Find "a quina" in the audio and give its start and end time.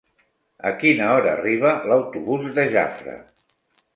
0.69-1.09